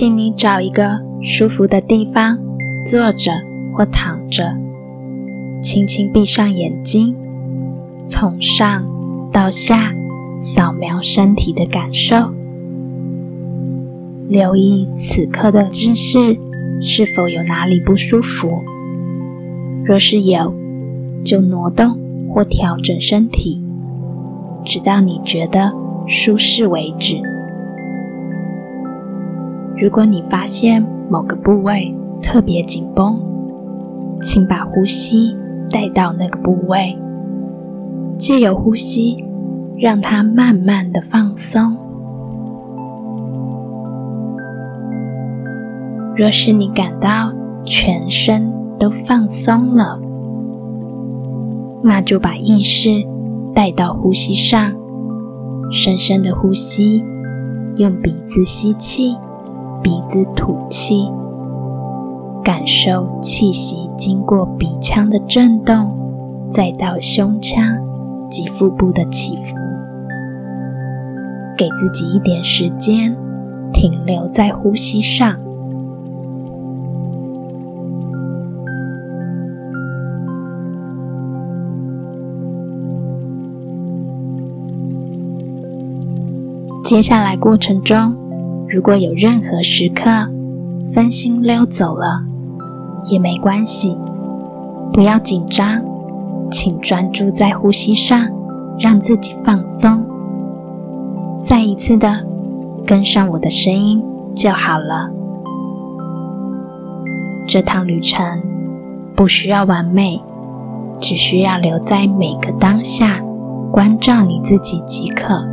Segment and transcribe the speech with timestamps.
[0.00, 2.38] 请你找一个舒服的地方
[2.86, 3.32] 坐着
[3.70, 4.56] 或躺着，
[5.60, 7.14] 轻轻闭上眼睛，
[8.06, 8.82] 从上
[9.30, 9.92] 到下
[10.40, 12.32] 扫描身体的感受，
[14.30, 16.34] 留意此刻的姿势
[16.80, 18.62] 是否有哪里不舒服。
[19.84, 20.50] 若是有，
[21.22, 21.94] 就挪动
[22.32, 23.62] 或调整身体，
[24.64, 25.70] 直到你觉得
[26.06, 27.20] 舒适为止。
[29.80, 33.18] 如果你发现某个部位特别紧绷，
[34.20, 35.34] 请把呼吸
[35.70, 36.94] 带到那个部位，
[38.18, 39.24] 借由呼吸
[39.78, 41.74] 让它慢慢的放松。
[46.14, 47.32] 若是你感到
[47.64, 49.98] 全身都放松了，
[51.82, 53.02] 那就把意识
[53.54, 54.74] 带到呼吸上，
[55.72, 57.02] 深深的呼吸，
[57.76, 59.16] 用鼻子吸气。
[59.82, 61.10] 鼻子吐气，
[62.44, 65.90] 感受气息经过鼻腔的震动，
[66.50, 67.78] 再到胸腔
[68.28, 69.56] 及腹部的起伏。
[71.56, 73.16] 给自己一点时间，
[73.72, 75.36] 停留在呼吸上。
[86.82, 88.19] 接下来过程中。
[88.70, 90.04] 如果有任何时刻
[90.94, 92.22] 分心溜走了，
[93.06, 93.98] 也没关系，
[94.92, 95.82] 不要紧张，
[96.52, 98.28] 请专注在呼吸上，
[98.78, 100.00] 让自己放松。
[101.42, 102.24] 再一次的
[102.86, 104.00] 跟上我的声音
[104.36, 105.10] 就好了。
[107.48, 108.40] 这趟旅程
[109.16, 110.22] 不需要完美，
[111.00, 113.20] 只需要留在每个当下，
[113.72, 115.44] 关照你自己即可。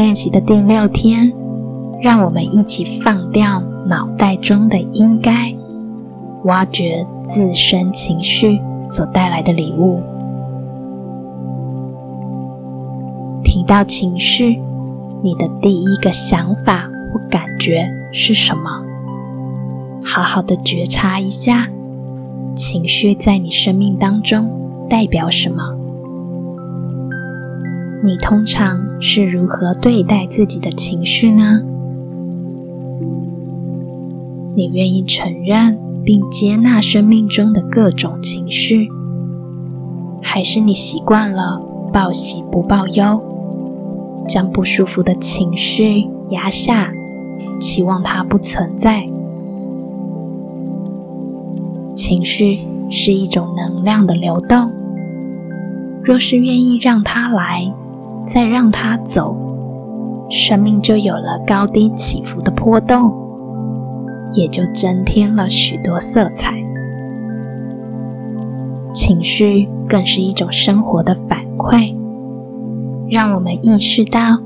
[0.00, 1.30] 练习的第六天，
[2.00, 5.54] 让我们一起放掉脑袋中的“应该”，
[6.44, 10.00] 挖掘自身情绪所带来的礼物。
[13.44, 14.58] 提到情绪，
[15.22, 18.82] 你的第一个想法或感觉是什么？
[20.02, 21.68] 好好的觉察一下，
[22.56, 24.50] 情绪在你生命当中
[24.88, 25.76] 代表什么？
[28.02, 31.60] 你通常是如何对待自己的情绪呢？
[34.54, 38.88] 你愿意承认并接纳生命中的各种情绪，
[40.22, 41.60] 还是你习惯了
[41.92, 43.22] 报喜不报忧，
[44.26, 46.90] 将不舒服的情绪压下，
[47.60, 49.06] 期望它不存在？
[51.94, 52.60] 情绪
[52.90, 54.70] 是一种能量的流动，
[56.02, 57.70] 若是愿意让它来。
[58.32, 59.36] 再让它走，
[60.30, 63.12] 生命就有了高低起伏的波动，
[64.34, 66.54] 也就增添了许多色彩。
[68.94, 71.94] 情绪更是一种生活的反馈，
[73.08, 74.38] 让我们意识到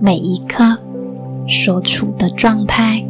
[0.00, 0.76] 每一刻
[1.46, 3.04] 所处的状态，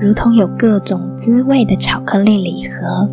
[0.00, 3.08] 如同有各种滋味的巧克力礼盒，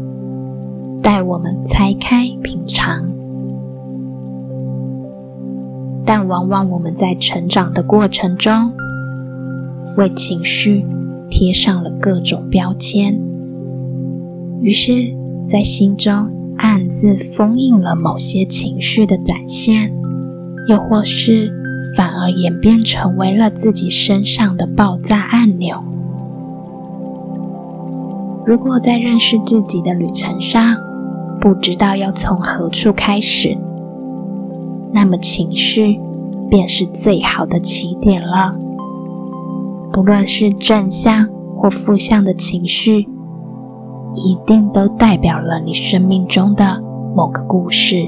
[1.01, 3.08] 带我们拆开品尝。
[6.09, 8.73] 但往往我们在成长的过程中，
[9.95, 10.83] 为情绪
[11.29, 13.13] 贴上了各种标签，
[14.59, 14.91] 于是，
[15.47, 16.27] 在心中
[16.57, 19.93] 暗自封印了某些情绪的展现，
[20.67, 21.53] 又或是
[21.95, 25.77] 反而演变成为了自己身上的爆炸按钮。
[28.47, 30.75] 如果在认识自己的旅程上，
[31.39, 33.55] 不知道要从何处开始。
[34.91, 35.99] 那么情绪
[36.49, 38.51] 便是最好的起点了。
[39.91, 41.27] 不论是正向
[41.57, 43.07] 或负向的情绪，
[44.15, 46.81] 一定都代表了你生命中的
[47.15, 48.07] 某个故事。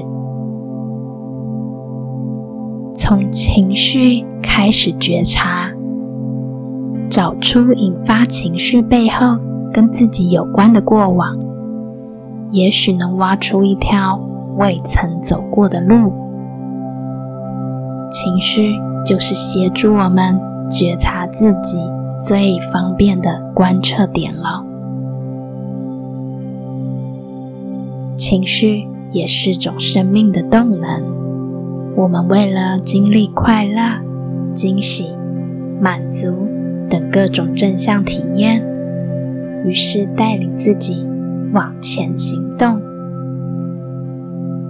[2.94, 5.70] 从情绪开始觉察，
[7.10, 9.36] 找出引发情绪背后
[9.72, 11.36] 跟自己有关的过往，
[12.50, 14.20] 也许能挖出一条
[14.56, 16.12] 未曾走过的路。
[18.12, 20.38] 情绪就是协助我们
[20.70, 21.78] 觉察自己
[22.16, 24.62] 最方便的观测点了。
[28.16, 31.02] 情绪也是种生命的动能。
[31.96, 34.00] 我们为了经历快乐、
[34.54, 35.10] 惊喜、
[35.80, 36.46] 满足
[36.88, 38.62] 等各种正向体验，
[39.64, 41.06] 于是带领自己
[41.52, 42.80] 往前行动。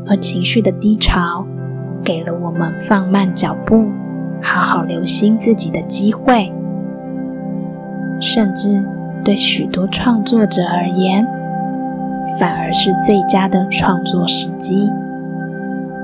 [0.07, 1.45] 而情绪的低潮。
[2.05, 3.87] 给了我们放慢脚步、
[4.43, 6.53] 好好留心自己的机会，
[8.21, 8.83] 甚至
[9.25, 11.27] 对许多创作者而言，
[12.39, 14.89] 反而是最佳的创作时机。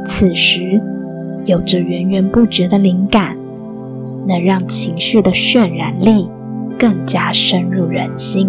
[0.05, 0.81] 此时，
[1.45, 3.37] 有着源源不绝的灵感，
[4.27, 6.29] 能让情绪的渲染力
[6.79, 8.49] 更加深入人心。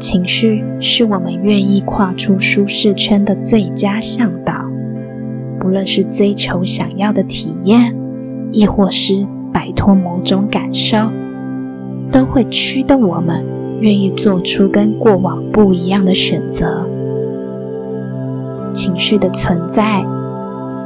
[0.00, 4.54] 情绪是我们愿意跨出舒适圈的最佳向导。
[5.60, 7.94] 不论是追求想要的体验，
[8.50, 10.96] 亦或是摆脱某种感受，
[12.10, 13.44] 都会驱动我们
[13.80, 16.88] 愿意做出跟过往不一样的选择。
[18.72, 20.02] 情绪的存在，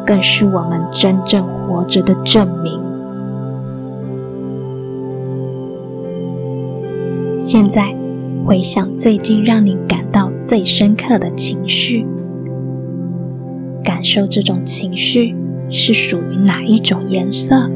[0.05, 2.81] 更是我们真正活着的证明。
[7.39, 8.04] 现在。
[8.47, 12.07] 回想最近让你感到最深刻的情绪，
[13.83, 15.35] 感受这种情绪
[15.71, 17.71] 是属于哪一种颜色，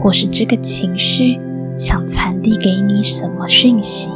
[0.00, 1.36] 或是这个情绪
[1.76, 4.08] 想传递给你什么讯息？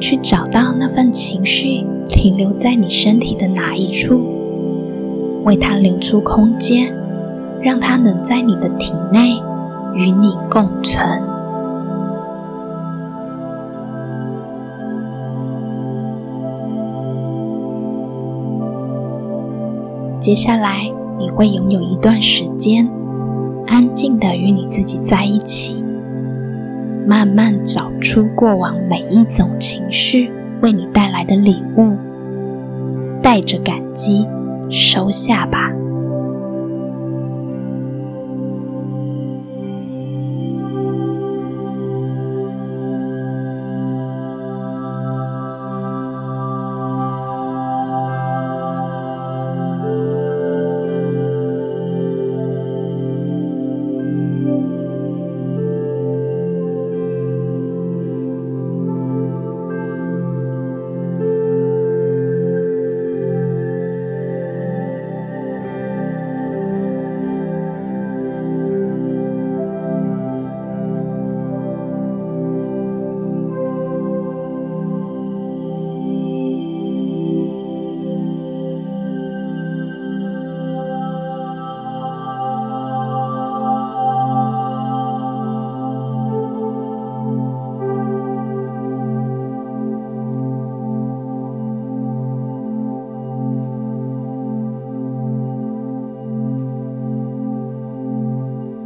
[0.00, 4.22] 去找到那份情绪停留在你身体的哪一处，
[5.44, 6.90] 为它留出空间，
[7.60, 9.34] 让它能在你的体内
[9.94, 11.06] 与你共存。
[20.28, 20.82] 接下来，
[21.18, 22.86] 你会拥有一段时间，
[23.66, 25.82] 安静的与你自己在一起，
[27.06, 30.30] 慢慢找出过往每一种情绪
[30.60, 31.96] 为你带来的礼物，
[33.22, 34.28] 带着感激
[34.68, 35.72] 收下吧。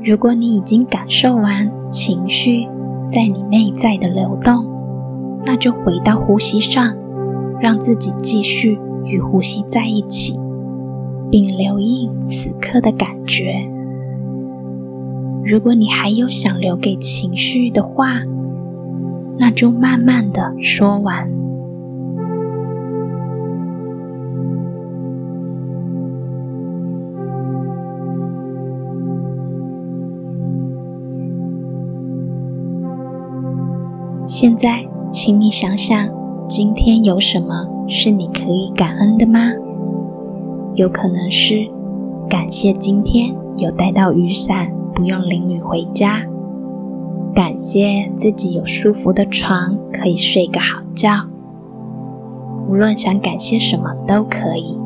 [0.04, 2.66] 如果你已经感受完情绪
[3.06, 4.66] 在你内在的流动，
[5.46, 6.92] 那就回到呼吸上，
[7.60, 10.36] 让自己继续与呼吸在一起，
[11.30, 13.64] 并留意此刻的感觉。
[15.44, 18.22] 如果你还有想留给情绪的话，
[19.38, 21.41] 那就慢慢的说完。
[34.42, 36.08] 现在，请你想想，
[36.48, 39.38] 今天有什么是你可以感恩的吗？
[40.74, 41.64] 有可能是
[42.28, 46.26] 感谢今天有带到雨伞，不用淋雨回家；
[47.32, 51.12] 感谢自己有舒服的床，可以睡个好觉。
[52.68, 54.76] 无论想感谢什么都可以，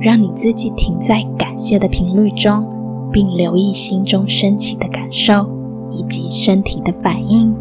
[0.00, 2.64] 让你自己停在感谢的频率中，
[3.12, 5.46] 并留意心中升起的感受
[5.90, 7.54] 以及身体的反应。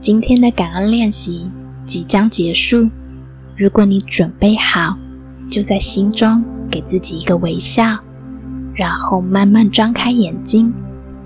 [0.00, 1.50] 今天的感恩练习
[1.84, 2.88] 即将结束。
[3.56, 4.96] 如果你准备好，
[5.50, 7.98] 就在心中给自己一个微笑，
[8.74, 10.72] 然后慢慢张开眼睛，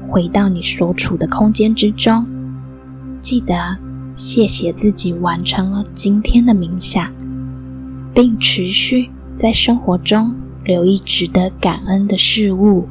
[0.08, 2.24] 回到你所处的空间之中。
[3.20, 3.76] 记得
[4.14, 7.12] 谢谢自己完成了今天的冥想，
[8.14, 10.34] 并持续在生活中
[10.64, 12.88] 留意值得感恩的事物。